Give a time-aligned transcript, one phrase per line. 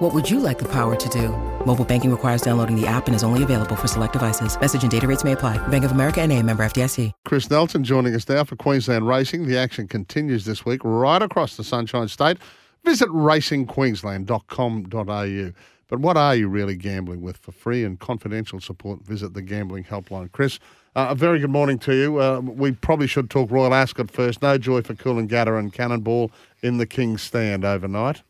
[0.00, 1.28] What would you like the power to do?
[1.66, 4.58] Mobile banking requires downloading the app and is only available for select devices.
[4.58, 5.58] Message and data rates may apply.
[5.68, 7.12] Bank of America and a member FDIC.
[7.26, 9.46] Chris Nelson joining us now for Queensland Racing.
[9.46, 12.38] The action continues this week right across the Sunshine State.
[12.82, 15.52] Visit racingqueensland.com.au.
[15.88, 17.36] But what are you really gambling with?
[17.36, 20.32] For free and confidential support, visit the Gambling Helpline.
[20.32, 20.58] Chris,
[20.96, 22.22] uh, a very good morning to you.
[22.22, 24.40] Uh, we probably should talk Royal Ascot first.
[24.40, 26.30] No joy for Cool and Coolangatta and Cannonball
[26.62, 28.22] in the King's Stand overnight.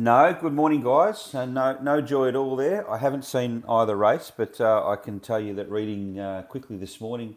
[0.00, 1.34] No, good morning, guys.
[1.34, 2.88] Uh, no, no joy at all there.
[2.88, 6.76] I haven't seen either race, but uh, I can tell you that reading uh, quickly
[6.76, 7.34] this morning,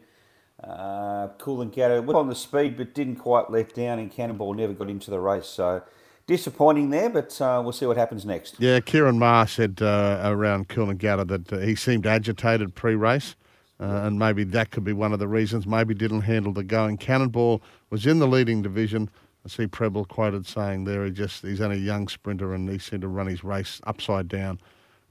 [0.64, 4.92] uh, Coolangatta went on the speed, but didn't quite let down, and Cannonball never got
[4.92, 5.48] into the race.
[5.48, 5.82] So
[6.28, 8.58] disappointing there, but uh, we'll see what happens next.
[8.60, 13.36] Yeah, Ciaron Maher said uh, around Coolangatta that uh, he seemed agitated pre-race.
[13.80, 15.66] Uh, and maybe that could be one of the reasons.
[15.66, 16.98] Maybe didn't handle the going.
[16.98, 19.10] Cannonball was in the leading division.
[19.46, 22.78] I see Prebble quoted saying there he just he's only a young sprinter and he
[22.78, 24.60] seemed to run his race upside down.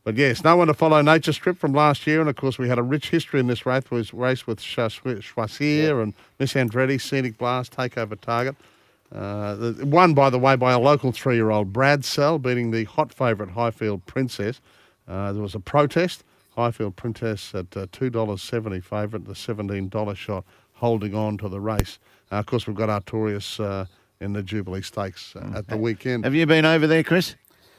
[0.03, 2.69] But yes, no one to follow Nature Strip from last year, and of course we
[2.69, 6.03] had a rich history in this race with race with Choisir yeah.
[6.03, 8.57] and Miss Andretti, Scenic Blast, Takeover Target.
[9.15, 14.07] Uh, won, by the way, by a local three-year-old Bradsell, beating the hot favourite Highfield
[14.07, 14.61] Princess.
[15.09, 16.25] Uh, there was a protest.
[16.57, 20.45] Highfield Princess at uh, $2.70 favourite, the $17 shot,
[20.75, 21.99] holding on to the race.
[22.31, 23.87] Uh, of course, we've got Artorius uh,
[24.21, 26.25] in the Jubilee Stakes uh, at the weekend.
[26.25, 27.35] Have you been over there, Chris?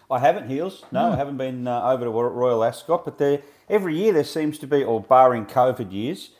[0.10, 0.84] I haven't, Heals.
[0.92, 4.58] No, I haven't been uh, over to Royal Ascot, but there, every year there seems
[4.60, 6.32] to be, or barring COVID years,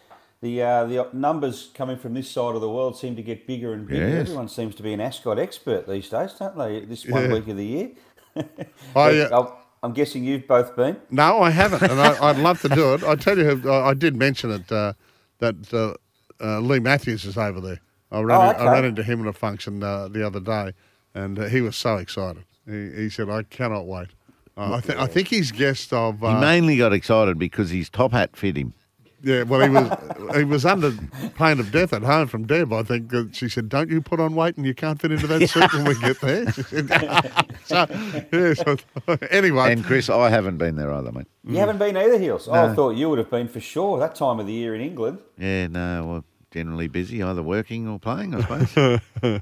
[0.42, 3.74] the uh, the numbers coming from this side of the world seem to get bigger
[3.74, 4.08] and bigger.
[4.10, 4.22] Yes.
[4.22, 6.84] Everyone seems to be an Ascot expert these days, don't they?
[6.84, 7.34] This one Yeah.
[7.34, 7.90] week of the year.
[8.96, 9.54] I, uh, I'm-
[9.84, 10.96] I'm guessing you've both been.
[11.10, 13.04] No, I haven't, and I, I'd love to do it.
[13.04, 14.94] I tell you, I, I did mention it uh,
[15.40, 15.96] that uh,
[16.40, 17.80] uh, Leigh Matthews is over there.
[18.12, 18.60] I ran, Oh, okay.
[18.60, 20.74] I ran into him at a function uh, the other day,
[21.16, 22.44] and uh, he was so excited.
[22.68, 24.10] He, he said, "I cannot wait."
[24.58, 26.20] Uh, I, th- I think he's guest of.
[26.20, 28.74] He Uh, mainly got excited because his top hat fit him.
[29.24, 30.92] yeah, well, he was he was under
[31.36, 32.74] pain of death at home from Deb.
[32.74, 35.28] I think Uh, she said, "Don't you put on weight, and you can't fit into
[35.28, 36.46] that suit when we get there."
[37.64, 37.86] So,
[38.34, 38.76] yeah, so,
[39.30, 41.28] anyway, And Chris, I haven't been there either, mate.
[41.46, 42.48] You haven't been either, Heals.
[42.50, 44.82] Oh, I thought you would have been for sure that time of the year in
[44.82, 45.20] England.
[45.38, 49.02] Yeah, no, well, generally busy, either working or playing, I suppose.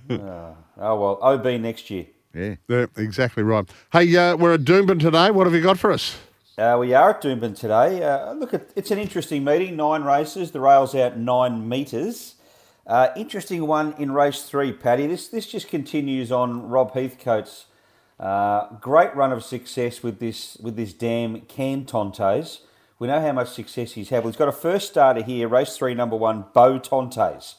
[0.81, 2.05] Oh well, OB next year.
[2.33, 2.55] yeah.
[2.69, 3.69] yeah, exactly right.
[3.91, 5.29] Hey, uh, we're at Doomben today.
[5.29, 6.17] What have you got for us?
[6.57, 8.01] Uh, we are at Doomben today.
[8.01, 9.75] Uh, look, at, it's an interesting meeting.
[9.75, 10.51] Nine races.
[10.51, 12.35] The rail's out nine metres.
[12.87, 15.05] Uh, interesting one in race three, Paddy.
[15.07, 17.65] This this just continues on Rob Heathcote's
[18.21, 22.61] uh, great run of success with this with this damn Cantontes.
[22.99, 24.25] We know how much success he's had.
[24.25, 27.55] He's got a first starter here, race three, number one, Bo Tontes.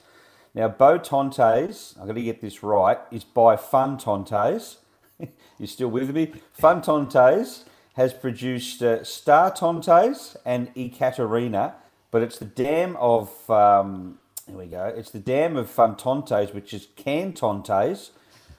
[0.54, 4.76] Now, Bo Tontes, I'm going to get this right, is by Fun Tontes.
[5.58, 6.34] You're still with me?
[6.52, 7.64] Fun Tontes
[7.94, 11.74] has produced uh, Star Tontes and Ekaterina,
[12.10, 16.52] but it's the dam of, um, here we go, it's the dam of Fun Tontes,
[16.52, 18.10] which is Can Tontes,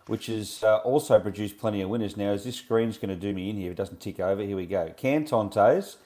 [0.08, 2.18] which has uh, also produced plenty of winners.
[2.18, 4.58] Now, as this screen's going to do me in here, it doesn't tick over, here
[4.58, 4.92] we go.
[4.98, 5.98] Can Tontes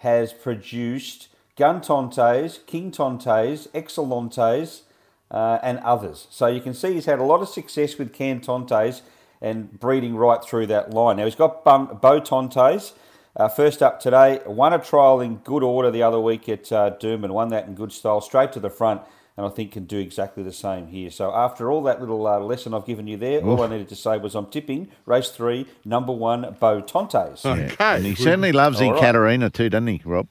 [0.00, 4.82] has produced Gun Tontes, King Tontes, Excelentes,
[5.30, 6.26] uh, and others.
[6.30, 9.02] So you can see he's had a lot of success with Cantontes
[9.40, 11.16] and breeding right through that line.
[11.18, 12.94] Now he's got Bum, Bo Tontes.
[13.36, 16.96] Uh, first up today, won a trial in good order the other week at uh,
[17.00, 19.02] and won that in good style, straight to the front,
[19.36, 21.10] and I think can do exactly the same here.
[21.10, 23.96] So after all that little uh, lesson I've given you there, all I needed to
[23.96, 27.44] say was I'm tipping race three, number one, Bo Tontes.
[27.44, 27.74] Okay.
[27.78, 28.98] And he certainly loves All right.
[28.98, 30.28] Ekaterina too, doesn't he, Rob?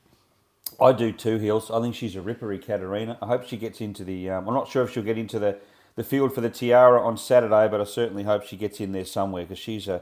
[0.82, 1.70] I do too, Hills.
[1.72, 3.18] I think she's a rippery Katerina.
[3.22, 4.30] I hope she gets into the.
[4.30, 5.57] Um, I'm not sure if she'll get into the,
[5.96, 9.06] the field for the Tiara on Saturday, but I certainly hope she gets in there
[9.06, 10.01] somewhere because she's a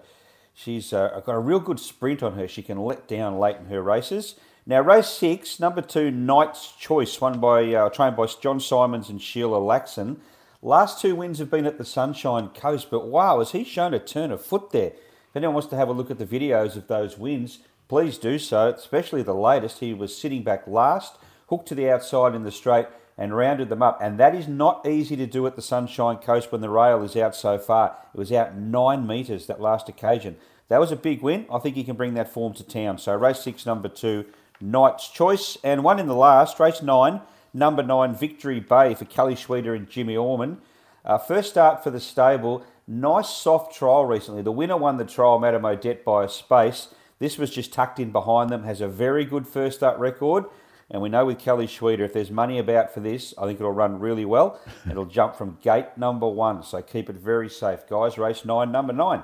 [0.53, 2.47] she's uh got a real good sprint on her.
[2.47, 4.35] She can let down late in her races.
[4.69, 9.21] Now, race six, number two, Knight's Choice, won by uh, trained by John Symons and
[9.21, 10.17] Sheila Laxon.
[10.61, 13.99] Last two wins have been at the Sunshine Coast, but wow, has he shown a
[13.99, 14.87] turn of foot there?
[14.87, 18.37] If anyone wants to have a look at the videos of those wins, please do
[18.37, 19.79] so, especially the latest.
[19.79, 21.15] He was sitting back last,
[21.47, 22.87] hooked to the outside in the straight,
[23.17, 23.97] and rounded them up.
[24.01, 27.15] And that is not easy to do at the Sunshine Coast when the rail is
[27.15, 27.95] out so far.
[28.13, 30.35] It was out nine metres that last occasion.
[30.67, 31.45] That was a big win.
[31.49, 32.97] I think he can bring that form to town.
[32.97, 34.25] So race six, number two,
[34.59, 37.21] Knight's Choice, and one in the last, race nine,
[37.53, 40.59] number nine, Victory Bay for Kelly Schweida and Jimmy Orman.
[41.05, 42.65] Uh, first start for the stable.
[42.87, 44.41] Nice soft trial recently.
[44.41, 46.89] The winner won the trial, Madame Odette, by a space.
[47.19, 48.63] This was just tucked in behind them.
[48.63, 50.45] Has a very good first start record.
[50.89, 53.71] And we know with Kelly Schweida, if there's money about for this, I think it'll
[53.73, 54.59] run really well.
[54.89, 56.63] It'll jump from gate number one.
[56.63, 58.17] So keep it very safe, guys.
[58.17, 59.23] Race nine, number nine.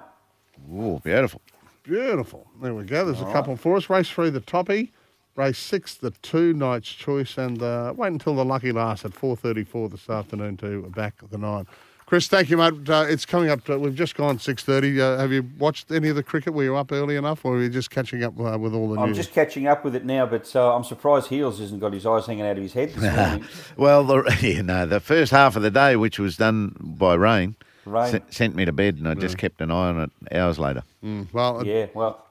[0.74, 1.42] Ooh, beautiful.
[1.84, 2.48] Beautiful.
[2.62, 3.06] There we go.
[3.06, 3.90] There's a couple for us.
[3.90, 4.92] Race three, the toppy.
[5.36, 7.38] Race six, the two, Knight's Choice.
[7.38, 11.66] And uh, wait until the lucky last at 4.34 this afternoon to back the nine.
[12.06, 12.88] Chris, thank you, mate.
[12.88, 13.64] Uh, it's coming up.
[13.64, 15.00] To, we've just gone 6.30.
[15.00, 16.54] Uh, have you watched any of the cricket?
[16.54, 19.00] Were you up early enough or were you just catching up uh, with all the
[19.00, 19.18] I'm news?
[19.18, 22.28] just catching up with it now, but uh, I'm surprised Heals hasn't got his eyes
[22.28, 23.46] hanging out of his head this morning.
[23.78, 27.56] Well, the, you know, the first half of the day, which was done by rain,
[27.86, 28.12] Rain.
[28.12, 30.84] se- sent me to bed, and I just kept an eye on it hours later.
[31.04, 32.24] Mm, well, yeah, well,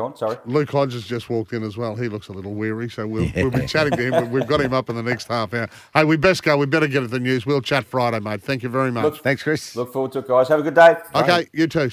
[0.00, 0.36] go on, sorry.
[0.46, 1.94] Luke Hodges just walked in as well.
[1.94, 4.30] He looks a little weary, so we'll, we'll be chatting to him.
[4.30, 5.68] We've got him up in the next half hour.
[5.94, 6.56] Hey, we best go.
[6.56, 7.46] We better get at the news.
[7.46, 8.42] We'll chat Friday, mate.
[8.42, 9.04] Thank you very much.
[9.04, 9.76] Look- Thanks, Chris.
[9.76, 10.48] Look forward to it, guys.
[10.48, 10.96] Have a good day.
[11.14, 11.88] okay, you too.